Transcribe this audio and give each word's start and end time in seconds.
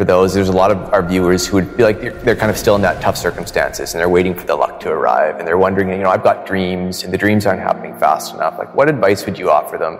for 0.00 0.06
those, 0.06 0.32
there's 0.32 0.48
a 0.48 0.52
lot 0.52 0.70
of 0.70 0.78
our 0.94 1.06
viewers 1.06 1.46
who 1.46 1.56
would 1.56 1.76
be 1.76 1.82
like 1.82 2.00
they're, 2.00 2.14
they're 2.22 2.34
kind 2.34 2.50
of 2.50 2.56
still 2.56 2.74
in 2.74 2.80
that 2.80 3.02
tough 3.02 3.18
circumstances 3.18 3.92
and 3.92 4.00
they're 4.00 4.08
waiting 4.08 4.34
for 4.34 4.46
the 4.46 4.56
luck 4.56 4.80
to 4.80 4.88
arrive 4.88 5.38
and 5.38 5.46
they're 5.46 5.58
wondering, 5.58 5.90
you 5.90 5.98
know, 5.98 6.08
I've 6.08 6.22
got 6.22 6.46
dreams 6.46 7.04
and 7.04 7.12
the 7.12 7.18
dreams 7.18 7.44
aren't 7.44 7.60
happening 7.60 7.94
fast 7.98 8.32
enough. 8.32 8.56
Like, 8.58 8.74
what 8.74 8.88
advice 8.88 9.26
would 9.26 9.38
you 9.38 9.50
offer 9.50 9.76
them? 9.76 9.98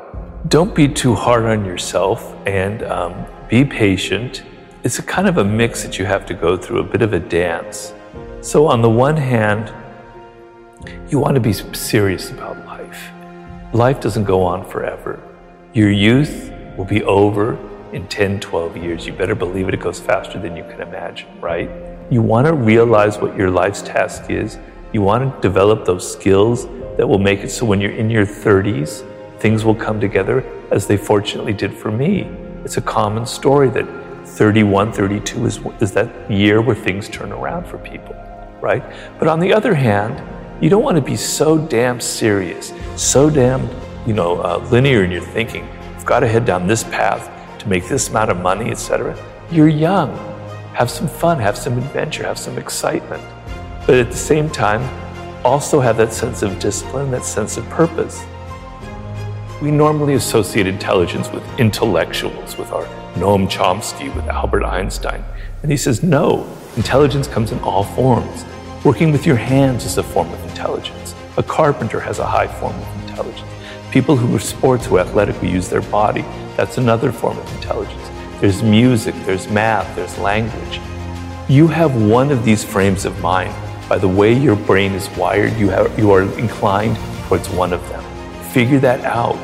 Don't 0.48 0.74
be 0.74 0.88
too 0.88 1.14
hard 1.14 1.44
on 1.44 1.66
yourself 1.66 2.34
and 2.46 2.82
um, 2.84 3.26
be 3.50 3.62
patient. 3.62 4.42
It's 4.84 4.98
a 4.98 5.02
kind 5.02 5.28
of 5.28 5.36
a 5.36 5.44
mix 5.44 5.82
that 5.82 5.98
you 5.98 6.06
have 6.06 6.24
to 6.24 6.32
go 6.32 6.56
through, 6.56 6.78
a 6.78 6.84
bit 6.84 7.02
of 7.02 7.12
a 7.12 7.20
dance. 7.20 7.92
So, 8.40 8.68
on 8.68 8.80
the 8.80 8.88
one 8.88 9.18
hand, 9.18 9.70
you 11.10 11.18
want 11.18 11.34
to 11.34 11.42
be 11.42 11.52
serious 11.52 12.30
about 12.30 12.56
life. 12.64 13.10
Life 13.74 14.00
doesn't 14.00 14.24
go 14.24 14.42
on 14.44 14.66
forever. 14.66 15.20
Your 15.74 15.90
youth 15.90 16.50
will 16.78 16.86
be 16.86 17.02
over 17.02 17.58
in 17.92 18.06
10, 18.08 18.40
12 18.40 18.76
years. 18.76 19.06
You 19.06 19.12
better 19.12 19.34
believe 19.34 19.68
it, 19.68 19.74
it 19.74 19.80
goes 19.80 20.00
faster 20.00 20.38
than 20.38 20.56
you 20.56 20.64
can 20.64 20.80
imagine, 20.80 21.28
right? 21.40 21.70
You 22.10 22.22
want 22.22 22.46
to 22.46 22.54
realize 22.54 23.18
what 23.18 23.36
your 23.36 23.50
life's 23.50 23.82
task 23.82 24.30
is. 24.30 24.58
You 24.92 25.02
want 25.02 25.34
to 25.34 25.40
develop 25.40 25.84
those 25.84 26.10
skills 26.10 26.66
that 26.96 27.06
will 27.08 27.18
make 27.18 27.40
it 27.40 27.50
so 27.50 27.64
when 27.64 27.80
you're 27.80 27.92
in 27.92 28.10
your 28.10 28.26
30s, 28.26 29.06
things 29.38 29.64
will 29.64 29.74
come 29.74 30.00
together 30.00 30.44
as 30.70 30.86
they 30.86 30.96
fortunately 30.96 31.52
did 31.52 31.72
for 31.72 31.90
me. 31.90 32.22
It's 32.64 32.76
a 32.76 32.82
common 32.82 33.26
story 33.26 33.70
that 33.70 33.86
31, 34.26 34.92
32 34.92 35.46
is, 35.46 35.60
is 35.80 35.92
that 35.92 36.30
year 36.30 36.60
where 36.60 36.76
things 36.76 37.08
turn 37.08 37.32
around 37.32 37.66
for 37.66 37.78
people, 37.78 38.14
right? 38.60 38.82
But 39.18 39.28
on 39.28 39.40
the 39.40 39.52
other 39.52 39.74
hand, 39.74 40.22
you 40.62 40.68
don't 40.68 40.82
want 40.82 40.96
to 40.96 41.02
be 41.02 41.16
so 41.16 41.56
damn 41.56 42.00
serious, 42.00 42.72
so 42.96 43.30
damn, 43.30 43.68
you 44.06 44.12
know, 44.12 44.40
uh, 44.42 44.58
linear 44.70 45.04
in 45.04 45.10
your 45.10 45.22
thinking. 45.22 45.66
You've 45.94 46.04
got 46.04 46.20
to 46.20 46.28
head 46.28 46.44
down 46.44 46.66
this 46.66 46.84
path 46.84 47.30
to 47.60 47.68
make 47.68 47.86
this 47.88 48.08
amount 48.08 48.30
of 48.30 48.38
money, 48.38 48.70
etc. 48.70 49.16
You're 49.52 49.68
young. 49.68 50.10
Have 50.74 50.90
some 50.90 51.08
fun, 51.08 51.38
have 51.38 51.56
some 51.56 51.76
adventure, 51.78 52.24
have 52.24 52.38
some 52.38 52.58
excitement. 52.58 53.22
But 53.86 53.96
at 53.96 54.10
the 54.10 54.16
same 54.16 54.48
time, 54.50 54.82
also 55.44 55.80
have 55.80 55.96
that 55.98 56.12
sense 56.12 56.42
of 56.42 56.58
discipline, 56.58 57.10
that 57.10 57.24
sense 57.24 57.56
of 57.56 57.68
purpose. 57.68 58.24
We 59.60 59.70
normally 59.70 60.14
associate 60.14 60.66
intelligence 60.66 61.30
with 61.30 61.42
intellectuals, 61.58 62.56
with 62.56 62.72
our 62.72 62.84
Noam 63.14 63.46
Chomsky, 63.46 64.14
with 64.14 64.24
Albert 64.26 64.64
Einstein. 64.64 65.22
And 65.62 65.70
he 65.70 65.76
says, 65.76 66.02
no, 66.02 66.48
intelligence 66.76 67.26
comes 67.26 67.52
in 67.52 67.58
all 67.60 67.84
forms. 67.84 68.44
Working 68.84 69.12
with 69.12 69.26
your 69.26 69.36
hands 69.36 69.84
is 69.84 69.98
a 69.98 70.02
form 70.02 70.32
of 70.32 70.42
intelligence. 70.48 71.14
A 71.36 71.42
carpenter 71.42 72.00
has 72.00 72.18
a 72.18 72.26
high 72.26 72.46
form 72.46 72.74
of 72.74 73.02
intelligence. 73.02 73.48
People 73.90 74.16
who 74.16 74.34
are 74.34 74.40
sports, 74.40 74.86
who 74.86 74.96
are 74.96 75.00
athletic, 75.00 75.36
who 75.36 75.48
use 75.48 75.68
their 75.68 75.82
body, 75.82 76.24
that's 76.60 76.76
another 76.76 77.10
form 77.10 77.38
of 77.38 77.54
intelligence. 77.54 78.10
There's 78.38 78.62
music, 78.62 79.14
there's 79.24 79.48
math, 79.48 79.96
there's 79.96 80.18
language. 80.18 80.78
You 81.48 81.66
have 81.68 82.02
one 82.02 82.30
of 82.30 82.44
these 82.44 82.62
frames 82.62 83.06
of 83.06 83.18
mind. 83.22 83.54
By 83.88 83.96
the 83.96 84.08
way 84.08 84.34
your 84.34 84.56
brain 84.56 84.92
is 84.92 85.08
wired, 85.16 85.56
you, 85.56 85.70
have, 85.70 85.98
you 85.98 86.10
are 86.10 86.24
inclined 86.38 86.98
towards 87.28 87.48
one 87.48 87.72
of 87.72 87.80
them. 87.88 88.04
Figure 88.50 88.78
that 88.80 89.02
out. 89.06 89.40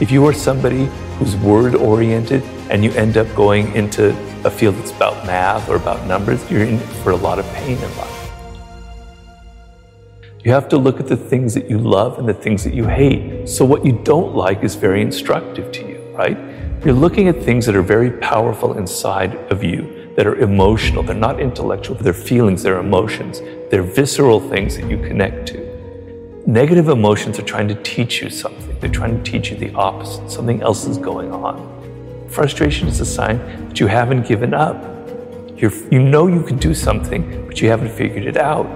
If 0.00 0.12
you 0.12 0.24
are 0.26 0.32
somebody 0.32 0.84
who's 1.18 1.34
word 1.38 1.74
oriented 1.74 2.44
and 2.70 2.84
you 2.84 2.92
end 2.92 3.16
up 3.16 3.26
going 3.34 3.74
into 3.74 4.10
a 4.44 4.50
field 4.50 4.76
that's 4.76 4.92
about 4.92 5.26
math 5.26 5.68
or 5.68 5.74
about 5.74 6.06
numbers, 6.06 6.48
you're 6.48 6.62
in 6.62 6.78
for 7.02 7.10
a 7.10 7.16
lot 7.16 7.40
of 7.40 7.46
pain 7.46 7.78
in 7.78 7.96
life. 7.96 8.30
You 10.44 10.52
have 10.52 10.68
to 10.68 10.78
look 10.78 11.00
at 11.00 11.08
the 11.08 11.16
things 11.16 11.52
that 11.54 11.68
you 11.68 11.78
love 11.78 12.20
and 12.20 12.28
the 12.28 12.32
things 12.32 12.62
that 12.62 12.74
you 12.74 12.84
hate. 12.86 13.48
So, 13.48 13.64
what 13.64 13.84
you 13.84 14.00
don't 14.04 14.36
like 14.36 14.62
is 14.62 14.76
very 14.76 15.02
instructive 15.02 15.72
to 15.72 15.86
you, 15.86 15.98
right? 16.16 16.49
You're 16.82 16.94
looking 16.94 17.28
at 17.28 17.42
things 17.42 17.66
that 17.66 17.76
are 17.76 17.82
very 17.82 18.10
powerful 18.10 18.78
inside 18.78 19.34
of 19.52 19.62
you, 19.62 20.14
that 20.16 20.26
are 20.26 20.36
emotional. 20.36 21.02
They're 21.02 21.14
not 21.14 21.38
intellectual, 21.38 21.94
they're 21.96 22.14
feelings, 22.14 22.62
they're 22.62 22.78
emotions, 22.78 23.42
they're 23.70 23.82
visceral 23.82 24.40
things 24.40 24.76
that 24.76 24.88
you 24.88 24.96
connect 24.96 25.46
to. 25.48 26.42
Negative 26.46 26.88
emotions 26.88 27.38
are 27.38 27.42
trying 27.42 27.68
to 27.68 27.74
teach 27.82 28.22
you 28.22 28.30
something, 28.30 28.78
they're 28.80 28.88
trying 28.88 29.22
to 29.22 29.30
teach 29.30 29.50
you 29.50 29.58
the 29.58 29.70
opposite. 29.74 30.30
Something 30.30 30.62
else 30.62 30.86
is 30.86 30.96
going 30.96 31.30
on. 31.32 32.26
Frustration 32.30 32.88
is 32.88 32.98
a 33.00 33.04
sign 33.04 33.36
that 33.68 33.78
you 33.78 33.86
haven't 33.86 34.26
given 34.26 34.54
up. 34.54 34.82
You're, 35.58 35.72
you 35.90 35.98
know 36.00 36.28
you 36.28 36.42
can 36.42 36.56
do 36.56 36.72
something, 36.72 37.46
but 37.46 37.60
you 37.60 37.68
haven't 37.68 37.90
figured 37.90 38.24
it 38.24 38.38
out. 38.38 38.66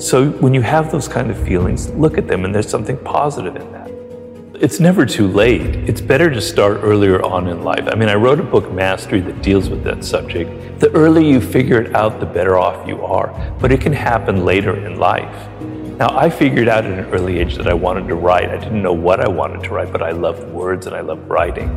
So 0.00 0.30
when 0.30 0.54
you 0.54 0.62
have 0.62 0.92
those 0.92 1.08
kind 1.08 1.28
of 1.28 1.44
feelings, 1.44 1.90
look 1.90 2.18
at 2.18 2.28
them 2.28 2.44
and 2.44 2.54
there's 2.54 2.70
something 2.70 2.96
positive 2.98 3.56
in 3.56 3.72
that. 3.72 3.77
It's 4.60 4.80
never 4.80 5.06
too 5.06 5.28
late. 5.28 5.76
It's 5.88 6.00
better 6.00 6.28
to 6.30 6.40
start 6.40 6.80
earlier 6.82 7.22
on 7.24 7.46
in 7.46 7.62
life. 7.62 7.86
I 7.86 7.94
mean, 7.94 8.08
I 8.08 8.16
wrote 8.16 8.40
a 8.40 8.42
book, 8.42 8.72
Mastery, 8.72 9.20
that 9.20 9.40
deals 9.40 9.70
with 9.70 9.84
that 9.84 10.04
subject. 10.04 10.80
The 10.80 10.90
earlier 10.96 11.34
you 11.34 11.40
figure 11.40 11.80
it 11.80 11.94
out, 11.94 12.18
the 12.18 12.26
better 12.26 12.58
off 12.58 12.84
you 12.88 13.00
are. 13.04 13.28
But 13.60 13.70
it 13.70 13.80
can 13.80 13.92
happen 13.92 14.44
later 14.44 14.84
in 14.84 14.98
life. 14.98 15.48
Now, 15.96 16.08
I 16.10 16.28
figured 16.28 16.66
out 16.66 16.84
at 16.84 16.90
an 16.90 17.04
early 17.14 17.38
age 17.38 17.54
that 17.54 17.68
I 17.68 17.72
wanted 17.72 18.08
to 18.08 18.16
write. 18.16 18.48
I 18.50 18.56
didn't 18.56 18.82
know 18.82 18.92
what 18.92 19.20
I 19.20 19.28
wanted 19.28 19.62
to 19.62 19.70
write, 19.70 19.92
but 19.92 20.02
I 20.02 20.10
loved 20.10 20.42
words 20.48 20.88
and 20.88 20.96
I 20.96 21.02
loved 21.02 21.28
writing. 21.28 21.68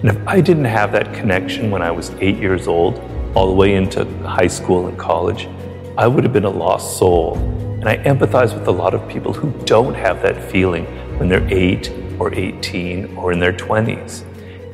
And 0.00 0.06
if 0.06 0.16
I 0.26 0.40
didn't 0.40 0.64
have 0.64 0.90
that 0.92 1.12
connection 1.12 1.70
when 1.70 1.82
I 1.82 1.90
was 1.90 2.12
eight 2.20 2.38
years 2.38 2.66
old, 2.66 2.98
all 3.34 3.46
the 3.46 3.54
way 3.54 3.74
into 3.74 4.06
high 4.26 4.46
school 4.46 4.86
and 4.86 4.98
college, 4.98 5.50
I 5.98 6.06
would 6.06 6.24
have 6.24 6.32
been 6.32 6.46
a 6.46 6.50
lost 6.50 6.96
soul. 6.96 7.36
And 7.36 7.86
I 7.86 7.98
empathize 7.98 8.58
with 8.58 8.68
a 8.68 8.72
lot 8.72 8.94
of 8.94 9.06
people 9.06 9.34
who 9.34 9.52
don't 9.66 9.92
have 9.92 10.22
that 10.22 10.50
feeling 10.50 10.86
when 11.18 11.28
they're 11.28 11.46
8 11.52 12.01
or 12.18 12.34
18 12.34 13.16
or 13.16 13.32
in 13.32 13.38
their 13.38 13.52
20s. 13.52 14.24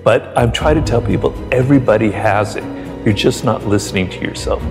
But 0.04 0.32
I'm 0.36 0.52
trying 0.52 0.76
to 0.76 0.82
tell 0.82 1.02
people 1.02 1.34
everybody 1.52 2.10
has 2.10 2.56
it. 2.56 2.64
You're 3.04 3.14
just 3.14 3.44
not 3.44 3.66
listening 3.66 4.08
to 4.10 4.20
yourself. 4.20 4.62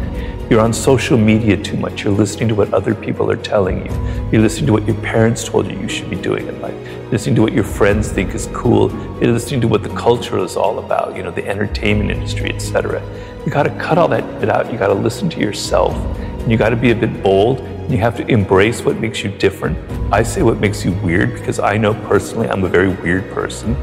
You're 0.49 0.61
on 0.61 0.71
social 0.71 1.17
media 1.17 1.57
too 1.57 1.75
much. 1.75 2.03
You're 2.03 2.13
listening 2.13 2.47
to 2.49 2.55
what 2.55 2.73
other 2.73 2.95
people 2.95 3.29
are 3.29 3.35
telling 3.35 3.85
you. 3.85 3.91
You're 4.31 4.41
listening 4.41 4.67
to 4.67 4.73
what 4.73 4.87
your 4.87 4.95
parents 5.01 5.43
told 5.43 5.69
you 5.69 5.77
you 5.77 5.89
should 5.89 6.09
be 6.09 6.15
doing 6.15 6.47
in 6.47 6.61
life. 6.61 6.73
You're 6.87 7.11
listening 7.11 7.35
to 7.35 7.41
what 7.41 7.53
your 7.53 7.65
friends 7.65 8.09
think 8.09 8.33
is 8.33 8.47
cool. 8.53 8.89
You're 9.21 9.33
listening 9.33 9.61
to 9.61 9.67
what 9.67 9.83
the 9.83 9.89
culture 9.89 10.37
is 10.37 10.55
all 10.55 10.79
about, 10.79 11.17
you 11.17 11.23
know, 11.23 11.31
the 11.31 11.45
entertainment 11.45 12.11
industry, 12.11 12.49
etc. 12.53 13.01
You 13.45 13.51
got 13.51 13.63
to 13.63 13.71
cut 13.71 13.97
all 13.97 14.07
that 14.07 14.49
out. 14.49 14.71
You 14.71 14.77
got 14.77 14.87
to 14.87 14.93
listen 14.93 15.29
to 15.31 15.39
yourself. 15.39 15.93
And 16.17 16.51
you 16.51 16.57
got 16.57 16.69
to 16.69 16.77
be 16.77 16.91
a 16.91 16.95
bit 16.95 17.21
bold 17.21 17.59
you 17.89 17.97
have 17.97 18.17
to 18.17 18.27
embrace 18.27 18.81
what 18.81 18.97
makes 18.99 19.23
you 19.23 19.31
different. 19.37 19.77
I 20.11 20.21
say 20.23 20.43
what 20.43 20.59
makes 20.59 20.83
you 20.83 20.91
weird 20.91 21.33
because 21.33 21.59
I 21.59 21.77
know 21.77 21.93
personally 21.93 22.49
I'm 22.49 22.63
a 22.65 22.69
very 22.69 22.89
weird 22.89 23.31
person. 23.31 23.75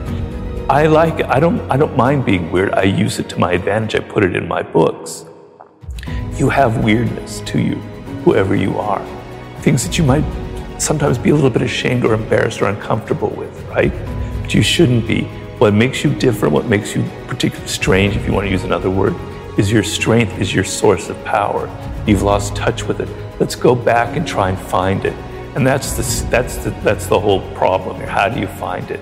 I 0.69 0.87
like. 0.87 1.23
I 1.25 1.41
don't 1.41 1.61
I 1.71 1.77
don't 1.77 1.97
mind 1.97 2.25
being 2.25 2.51
weird. 2.53 2.73
I 2.75 2.83
use 2.83 3.19
it 3.19 3.29
to 3.31 3.39
my 3.39 3.53
advantage. 3.53 3.95
I 3.95 4.01
put 4.01 4.25
it 4.25 4.37
in 4.37 4.47
my 4.47 4.63
books. 4.63 5.25
You 6.37 6.51
have 6.51 6.85
weirdness 6.85 7.41
to 7.47 7.59
you, 7.59 7.77
whoever 8.25 8.55
you 8.55 8.79
are. 8.79 9.05
Things 9.61 9.85
that 9.87 9.97
you 9.97 10.05
might 10.05 10.25
sometimes 10.79 11.17
be 11.17 11.31
a 11.31 11.35
little 11.35 11.51
bit 11.51 11.63
ashamed 11.63 12.05
or 12.05 12.13
embarrassed 12.13 12.61
or 12.61 12.67
uncomfortable 12.67 13.31
with, 13.31 13.63
right? 13.69 13.93
But 14.43 14.53
you 14.53 14.63
shouldn't 14.63 15.07
be. 15.07 15.23
What 15.59 15.73
makes 15.73 16.05
you 16.05 16.15
different, 16.15 16.53
what 16.53 16.67
makes 16.67 16.95
you 16.95 17.09
particularly 17.27 17.69
strange, 17.69 18.17
if 18.17 18.27
you 18.27 18.33
want 18.33 18.47
to 18.47 18.51
use 18.51 18.65
another 18.65 18.91
word, 18.91 19.15
is 19.59 19.71
your 19.71 19.85
strength, 19.85 20.39
is 20.39 20.53
your 20.53 20.65
source 20.65 21.09
of 21.09 21.25
power. 21.25 21.69
You've 22.07 22.23
lost 22.23 22.55
touch 22.55 22.85
with 22.85 23.01
it. 23.01 23.09
Let's 23.41 23.55
go 23.55 23.75
back 23.75 24.17
and 24.17 24.27
try 24.27 24.51
and 24.51 24.59
find 24.59 25.05
it. 25.05 25.15
And 25.57 25.67
that's 25.67 25.93
the, 25.93 26.27
that's 26.31 26.57
the, 26.59 26.71
that's 26.83 27.07
the 27.07 27.19
whole 27.19 27.41
problem 27.55 27.97
here. 27.97 28.09
How 28.09 28.29
do 28.29 28.41
you 28.41 28.47
find 28.47 28.91
it? 28.91 29.01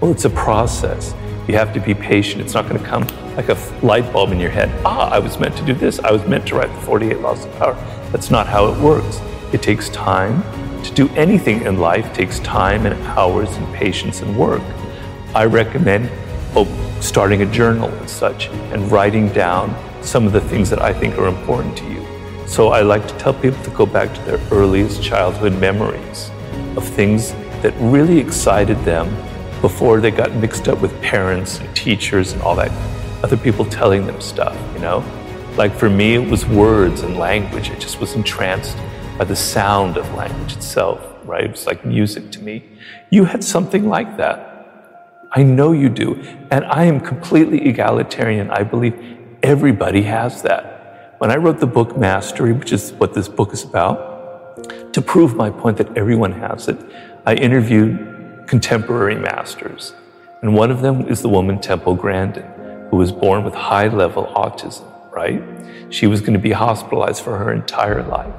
Well, 0.00 0.10
it's 0.10 0.24
a 0.24 0.30
process. 0.30 1.14
You 1.46 1.54
have 1.56 1.72
to 1.74 1.80
be 1.80 1.94
patient. 1.94 2.40
It's 2.40 2.54
not 2.54 2.68
going 2.68 2.80
to 2.80 2.86
come 2.86 3.06
like 3.36 3.48
a 3.48 3.86
light 3.86 4.12
bulb 4.12 4.32
in 4.32 4.40
your 4.40 4.50
head. 4.50 4.70
Ah, 4.84 5.10
I 5.10 5.18
was 5.18 5.38
meant 5.38 5.56
to 5.58 5.64
do 5.64 5.74
this. 5.74 6.00
I 6.00 6.10
was 6.10 6.26
meant 6.26 6.46
to 6.48 6.56
write 6.56 6.74
the 6.74 6.80
48 6.80 7.20
Laws 7.20 7.44
of 7.44 7.54
Power. 7.56 7.74
That's 8.10 8.30
not 8.30 8.46
how 8.46 8.66
it 8.66 8.80
works. 8.80 9.20
It 9.52 9.62
takes 9.62 9.88
time. 9.90 10.42
To 10.82 10.94
do 10.94 11.08
anything 11.10 11.62
in 11.62 11.78
life 11.78 12.12
takes 12.14 12.40
time 12.40 12.86
and 12.86 12.94
hours 13.06 13.54
and 13.56 13.74
patience 13.74 14.22
and 14.22 14.36
work. 14.36 14.62
I 15.34 15.44
recommend 15.44 16.10
oh, 16.56 16.66
starting 17.00 17.42
a 17.42 17.46
journal 17.46 17.88
and 17.88 18.08
such 18.08 18.48
and 18.48 18.90
writing 18.90 19.28
down 19.28 19.76
some 20.02 20.26
of 20.26 20.32
the 20.32 20.40
things 20.40 20.70
that 20.70 20.80
I 20.80 20.92
think 20.92 21.18
are 21.18 21.26
important 21.26 21.76
to 21.78 21.84
you. 21.84 22.00
So 22.50 22.70
I 22.70 22.82
like 22.82 23.06
to 23.06 23.16
tell 23.16 23.32
people 23.32 23.62
to 23.62 23.70
go 23.70 23.86
back 23.86 24.12
to 24.12 24.20
their 24.22 24.40
earliest 24.50 25.00
childhood 25.00 25.56
memories 25.60 26.32
of 26.76 26.84
things 26.84 27.30
that 27.62 27.72
really 27.78 28.18
excited 28.18 28.76
them 28.78 29.08
before 29.60 30.00
they 30.00 30.10
got 30.10 30.34
mixed 30.34 30.66
up 30.66 30.80
with 30.80 31.00
parents 31.00 31.60
and 31.60 31.76
teachers 31.76 32.32
and 32.32 32.42
all 32.42 32.56
that 32.56 32.72
other 33.22 33.36
people 33.36 33.64
telling 33.64 34.04
them 34.04 34.20
stuff, 34.20 34.58
you 34.74 34.80
know? 34.80 34.98
Like 35.56 35.72
for 35.72 35.88
me, 35.88 36.14
it 36.14 36.28
was 36.28 36.44
words 36.44 37.02
and 37.02 37.16
language. 37.16 37.70
I 37.70 37.76
just 37.76 38.00
was 38.00 38.14
entranced 38.14 38.76
by 39.16 39.26
the 39.26 39.36
sound 39.36 39.96
of 39.96 40.12
language 40.14 40.54
itself, 40.54 41.00
right? 41.22 41.44
It 41.44 41.52
was 41.52 41.66
like 41.66 41.86
music 41.86 42.32
to 42.32 42.40
me. 42.40 42.64
You 43.10 43.26
had 43.26 43.44
something 43.44 43.88
like 43.88 44.16
that. 44.16 45.28
I 45.30 45.44
know 45.44 45.70
you 45.70 45.88
do. 45.88 46.20
And 46.50 46.64
I 46.64 46.86
am 46.86 46.98
completely 46.98 47.68
egalitarian. 47.68 48.50
I 48.50 48.64
believe 48.64 49.00
everybody 49.40 50.02
has 50.02 50.42
that. 50.42 50.79
When 51.20 51.30
I 51.30 51.36
wrote 51.36 51.60
the 51.60 51.66
book 51.66 51.98
Mastery, 51.98 52.54
which 52.54 52.72
is 52.72 52.94
what 52.94 53.12
this 53.12 53.28
book 53.28 53.52
is 53.52 53.62
about, 53.62 54.94
to 54.94 55.02
prove 55.02 55.36
my 55.36 55.50
point 55.50 55.76
that 55.76 55.94
everyone 55.94 56.32
has 56.32 56.66
it, 56.66 56.78
I 57.26 57.34
interviewed 57.34 58.44
contemporary 58.46 59.16
masters. 59.16 59.92
And 60.40 60.54
one 60.54 60.70
of 60.70 60.80
them 60.80 61.08
is 61.08 61.20
the 61.20 61.28
woman 61.28 61.60
Temple 61.60 61.94
Grandin, 61.94 62.46
who 62.88 62.96
was 62.96 63.12
born 63.12 63.44
with 63.44 63.52
high 63.52 63.88
level 63.88 64.32
autism. 64.34 64.86
right? 65.12 65.42
She 65.90 66.06
was 66.06 66.22
going 66.22 66.32
to 66.32 66.38
be 66.38 66.52
hospitalized 66.52 67.22
for 67.22 67.36
her 67.36 67.52
entire 67.52 68.02
life. 68.02 68.32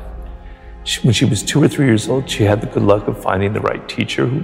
She, 0.83 1.01
when 1.01 1.13
she 1.13 1.25
was 1.25 1.43
two 1.43 1.61
or 1.61 1.67
three 1.67 1.85
years 1.85 2.09
old, 2.09 2.27
she 2.27 2.45
had 2.45 2.61
the 2.61 2.67
good 2.67 2.81
luck 2.81 3.07
of 3.07 3.21
finding 3.21 3.53
the 3.53 3.61
right 3.61 3.87
teacher 3.87 4.25
who 4.25 4.43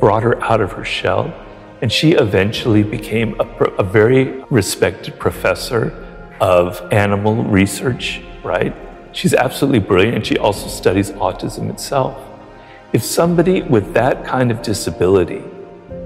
brought 0.00 0.24
her 0.24 0.42
out 0.42 0.60
of 0.60 0.72
her 0.72 0.84
shell. 0.84 1.32
And 1.80 1.92
she 1.92 2.14
eventually 2.14 2.82
became 2.82 3.40
a, 3.40 3.44
a 3.78 3.84
very 3.84 4.42
respected 4.50 5.20
professor 5.20 6.02
of 6.40 6.80
animal 6.92 7.44
research, 7.44 8.22
right? 8.42 8.74
She's 9.12 9.34
absolutely 9.34 9.78
brilliant, 9.78 10.16
and 10.16 10.26
she 10.26 10.36
also 10.36 10.68
studies 10.68 11.10
autism 11.12 11.70
itself. 11.70 12.22
If 12.92 13.02
somebody 13.02 13.62
with 13.62 13.94
that 13.94 14.24
kind 14.24 14.50
of 14.50 14.62
disability, 14.62 15.42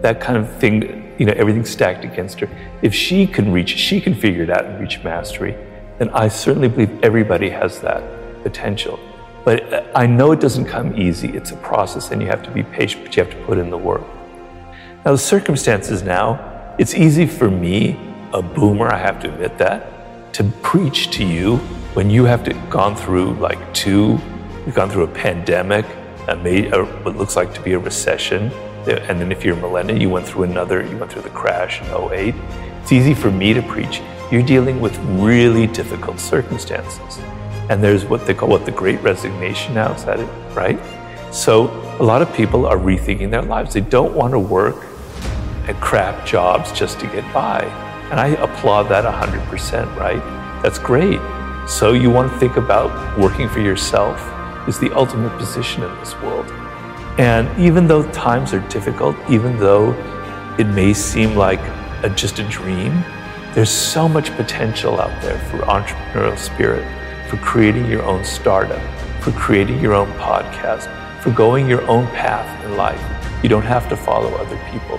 that 0.00 0.20
kind 0.20 0.38
of 0.38 0.50
thing, 0.56 1.14
you 1.18 1.26
know, 1.26 1.32
everything 1.36 1.64
stacked 1.64 2.04
against 2.04 2.40
her, 2.40 2.48
if 2.82 2.94
she 2.94 3.26
can 3.26 3.52
reach, 3.52 3.70
she 3.70 4.00
can 4.00 4.14
figure 4.14 4.42
it 4.42 4.50
out 4.50 4.64
and 4.64 4.80
reach 4.80 5.02
mastery, 5.02 5.56
then 5.98 6.08
I 6.10 6.28
certainly 6.28 6.68
believe 6.68 7.02
everybody 7.02 7.50
has 7.50 7.80
that 7.80 8.02
potential. 8.42 8.98
But 9.44 9.72
uh, 9.72 9.84
I 9.94 10.06
know 10.06 10.32
it 10.32 10.40
doesn't 10.40 10.66
come 10.66 10.98
easy. 11.00 11.28
It's 11.28 11.50
a 11.50 11.56
process, 11.56 12.10
and 12.10 12.22
you 12.22 12.28
have 12.28 12.42
to 12.44 12.50
be 12.50 12.62
patient, 12.62 13.04
but 13.04 13.16
you 13.16 13.24
have 13.24 13.32
to 13.32 13.44
put 13.44 13.58
in 13.58 13.70
the 13.70 13.78
work. 13.78 14.02
Now, 15.04 15.12
the 15.12 15.18
circumstances 15.18 16.02
now, 16.02 16.74
it's 16.78 16.94
easy 16.94 17.26
for 17.26 17.50
me, 17.50 17.98
a 18.32 18.40
boomer, 18.40 18.88
I 18.88 18.98
have 18.98 19.20
to 19.22 19.32
admit 19.32 19.58
that, 19.58 19.99
to 20.32 20.44
preach 20.62 21.10
to 21.10 21.24
you 21.24 21.56
when 21.94 22.08
you 22.08 22.24
have 22.24 22.44
to 22.44 22.54
gone 22.70 22.94
through 22.94 23.34
like 23.34 23.74
two, 23.74 24.18
you've 24.64 24.74
gone 24.74 24.88
through 24.88 25.04
a 25.04 25.08
pandemic, 25.08 25.84
a, 26.28 26.70
a, 26.70 26.84
what 27.02 27.16
looks 27.16 27.34
like 27.34 27.52
to 27.54 27.60
be 27.60 27.72
a 27.72 27.78
recession, 27.78 28.50
eh, 28.86 29.04
and 29.08 29.20
then 29.20 29.32
if 29.32 29.44
you're 29.44 29.56
a 29.56 29.60
millennial, 29.60 30.00
you 30.00 30.08
went 30.08 30.26
through 30.26 30.44
another, 30.44 30.86
you 30.86 30.96
went 30.96 31.10
through 31.10 31.22
the 31.22 31.30
crash 31.30 31.80
in 31.82 31.88
08. 31.88 32.34
It's 32.80 32.92
easy 32.92 33.12
for 33.12 33.30
me 33.30 33.52
to 33.52 33.62
preach. 33.62 34.00
You're 34.30 34.42
dealing 34.42 34.80
with 34.80 34.96
really 35.20 35.66
difficult 35.66 36.20
circumstances. 36.20 37.18
And 37.68 37.82
there's 37.82 38.04
what 38.04 38.26
they 38.26 38.34
call 38.34 38.48
what 38.48 38.64
the 38.64 38.72
great 38.72 39.00
resignation 39.02 39.74
now, 39.74 39.92
is 39.94 40.04
that 40.04 40.20
it, 40.20 40.28
right? 40.54 40.78
So 41.32 41.68
a 42.00 42.04
lot 42.04 42.22
of 42.22 42.32
people 42.34 42.66
are 42.66 42.76
rethinking 42.76 43.30
their 43.30 43.42
lives. 43.42 43.74
They 43.74 43.80
don't 43.80 44.14
want 44.14 44.32
to 44.32 44.38
work 44.38 44.86
at 45.66 45.80
crap 45.80 46.24
jobs 46.26 46.72
just 46.72 47.00
to 47.00 47.06
get 47.06 47.24
by. 47.34 47.89
And 48.10 48.18
I 48.18 48.28
applaud 48.28 48.84
that 48.84 49.04
100%, 49.04 49.96
right? 49.96 50.22
That's 50.62 50.78
great. 50.78 51.20
So 51.68 51.92
you 51.92 52.10
want 52.10 52.32
to 52.32 52.38
think 52.38 52.56
about 52.56 53.18
working 53.18 53.48
for 53.48 53.60
yourself 53.60 54.20
is 54.68 54.78
the 54.78 54.92
ultimate 54.92 55.36
position 55.38 55.82
in 55.82 55.96
this 55.98 56.14
world. 56.20 56.50
And 57.18 57.48
even 57.58 57.86
though 57.86 58.08
times 58.10 58.52
are 58.52 58.60
difficult, 58.68 59.16
even 59.28 59.58
though 59.58 59.92
it 60.58 60.66
may 60.66 60.92
seem 60.92 61.36
like 61.36 61.60
a, 62.02 62.10
just 62.10 62.38
a 62.38 62.44
dream, 62.44 63.04
there's 63.54 63.70
so 63.70 64.08
much 64.08 64.30
potential 64.36 65.00
out 65.00 65.22
there 65.22 65.38
for 65.50 65.58
entrepreneurial 65.58 66.38
spirit 66.38 66.84
for 67.30 67.36
creating 67.36 67.86
your 67.86 68.02
own 68.02 68.24
startup, 68.24 68.82
for 69.22 69.30
creating 69.32 69.80
your 69.80 69.94
own 69.94 70.10
podcast, 70.14 70.88
for 71.22 71.30
going 71.30 71.68
your 71.68 71.82
own 71.82 72.06
path 72.08 72.64
in 72.64 72.76
life. 72.76 73.00
You 73.42 73.48
don't 73.48 73.62
have 73.62 73.88
to 73.88 73.96
follow 73.96 74.34
other 74.34 74.58
people. 74.72 74.98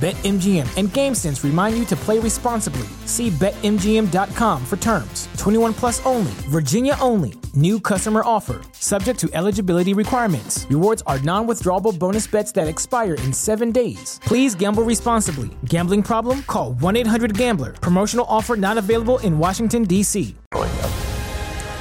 BetMGM 0.00 0.78
and 0.78 0.88
GameSense 0.88 1.44
remind 1.44 1.76
you 1.76 1.84
to 1.84 1.94
play 1.94 2.18
responsibly. 2.18 2.88
See 3.04 3.28
BetMGM.com 3.28 4.64
for 4.64 4.78
terms. 4.78 5.28
21 5.36 5.74
plus 5.74 6.00
only, 6.06 6.32
Virginia 6.48 6.96
only. 7.02 7.34
New 7.54 7.78
customer 7.78 8.22
offer. 8.24 8.62
Subject 8.72 9.20
to 9.20 9.28
eligibility 9.34 9.92
requirements. 9.92 10.64
Rewards 10.70 11.02
are 11.06 11.18
non 11.18 11.46
withdrawable 11.46 11.98
bonus 11.98 12.26
bets 12.26 12.50
that 12.52 12.66
expire 12.66 13.12
in 13.16 13.30
seven 13.30 13.72
days. 13.72 14.18
Please 14.24 14.54
gamble 14.54 14.84
responsibly. 14.84 15.50
Gambling 15.66 16.02
problem? 16.02 16.44
Call 16.44 16.72
1 16.74 16.96
800 16.96 17.36
Gambler. 17.36 17.72
Promotional 17.74 18.24
offer 18.26 18.56
not 18.56 18.78
available 18.78 19.18
in 19.18 19.38
Washington, 19.38 19.84
D.C. 19.84 20.34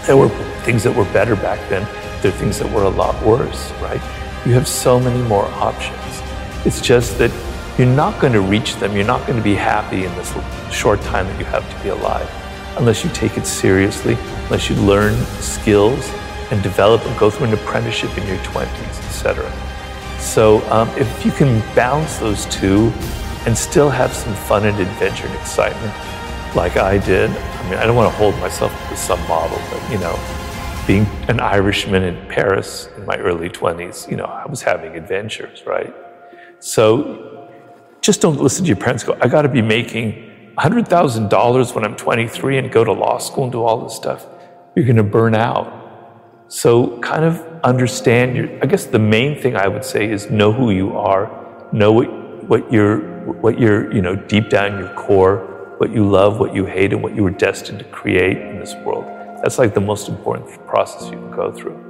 There 0.07 0.18
were 0.18 0.27
things 0.65 0.83
that 0.83 0.94
were 0.94 1.06
better 1.13 1.38
back 1.38 1.69
then, 1.69 1.83
there 2.22 2.33
are 2.33 2.38
things 2.38 2.60
that 2.60 2.69
were 2.74 2.83
a 2.83 2.89
lot 2.89 3.15
worse, 3.25 3.72
right? 3.81 4.01
You 4.45 4.51
have 4.56 4.68
so 4.68 5.00
many 5.00 5.22
more 5.30 5.45
options. 5.45 5.95
It's 6.65 6.81
just 6.81 7.18
that 7.19 7.31
you're 7.79 7.87
not 7.87 8.19
going 8.19 8.33
to 8.33 8.41
reach 8.41 8.75
them. 8.75 8.93
You're 8.93 9.05
not 9.05 9.25
going 9.25 9.37
to 9.37 9.43
be 9.43 9.55
happy 9.55 10.03
in 10.03 10.13
this 10.15 10.33
short 10.69 10.99
time 10.99 11.25
that 11.27 11.39
you 11.39 11.45
have 11.45 11.67
to 11.73 11.81
be 11.81 11.87
alive 11.87 12.29
unless 12.77 13.05
you 13.05 13.09
take 13.11 13.37
it 13.37 13.45
seriously, 13.45 14.17
unless 14.43 14.69
you 14.69 14.75
learn 14.75 15.15
skills 15.39 16.11
and 16.51 16.61
develop 16.61 17.01
and 17.05 17.17
go 17.17 17.29
through 17.29 17.47
an 17.47 17.53
apprenticeship 17.53 18.15
in 18.17 18.27
your 18.27 18.35
20s, 18.39 19.07
etc. 19.07 19.49
So 20.19 20.59
um, 20.69 20.89
if 20.97 21.25
you 21.25 21.31
can 21.31 21.61
balance 21.73 22.17
those 22.17 22.45
two 22.47 22.91
and 23.45 23.57
still 23.57 23.89
have 23.89 24.13
some 24.13 24.33
fun 24.33 24.65
and 24.65 24.77
adventure 24.77 25.27
and 25.27 25.35
excitement, 25.35 25.93
like 26.57 26.75
I 26.75 26.97
did, 26.97 27.29
I 27.29 27.69
mean, 27.69 27.79
I 27.79 27.85
don't 27.85 27.95
want 27.95 28.11
to 28.11 28.17
hold 28.17 28.37
myself 28.39 28.73
to 28.89 28.97
some 28.97 29.25
model, 29.29 29.57
but 29.71 29.89
you 29.89 29.99
know, 29.99 30.19
being 30.85 31.05
an 31.29 31.39
Irishman 31.39 32.03
in 32.03 32.27
Paris 32.27 32.89
in 32.97 33.05
my 33.05 33.15
early 33.19 33.49
20s, 33.49 34.11
you 34.11 34.17
know, 34.17 34.25
I 34.25 34.45
was 34.47 34.61
having 34.61 34.97
adventures, 34.97 35.65
right? 35.65 35.95
So 36.59 37.38
just 38.01 38.22
don't 38.22 38.40
listen 38.40 38.63
to 38.63 38.68
your 38.68 38.78
parents 38.78 39.04
go, 39.04 39.18
I 39.22 39.28
got 39.28 39.44
to 39.44 39.50
be 39.50 39.62
making 39.62 40.54
$100,000 40.57 41.75
when 41.75 41.86
I'm 41.86 41.96
23 41.96 42.57
and 42.57 42.72
go 42.72 42.84
to 42.84 42.92
law 42.92 43.18
school 43.18 43.44
and 43.46 43.51
do 43.51 43.63
all 43.63 43.84
this 43.84 43.96
stuff. 43.96 44.25
You're 44.75 44.86
going 44.86 44.98
to 44.98 45.04
burn 45.04 45.36
out. 45.36 45.75
So, 46.48 47.00
kind 47.00 47.24
of 47.24 47.40
understand 47.63 48.36
your, 48.36 48.50
I 48.63 48.66
guess 48.66 48.86
the 48.86 49.00
main 49.00 49.39
thing 49.39 49.56
I 49.56 49.68
would 49.68 49.86
say 49.86 50.10
is 50.10 50.32
know 50.32 50.51
who 50.51 50.72
you 50.72 50.98
are, 50.98 51.68
know 51.72 51.91
what, 51.91 52.08
what 52.46 52.74
you're, 52.74 53.00
what 53.34 53.60
you're, 53.60 53.94
you 53.94 54.01
know, 54.01 54.15
deep 54.15 54.50
down 54.50 54.74
in 54.74 54.79
your 54.79 54.94
core, 54.96 55.75
what 55.77 55.91
you 55.91 56.10
love, 56.10 56.39
what 56.39 56.56
you 56.56 56.65
hate, 56.65 56.91
and 56.91 57.03
what 57.03 57.15
you 57.15 57.24
were 57.24 57.29
destined 57.29 57.79
to 57.79 57.86
create 57.86 58.38
in 58.38 58.60
this 58.60 58.74
world. 58.77 59.06
That's 59.44 59.60
like 59.60 59.74
the 59.74 59.82
most 59.82 60.10
important 60.10 60.50
process 60.65 61.06
you 61.12 61.18
can 61.18 61.32
go 61.32 61.51
through. 61.51 61.88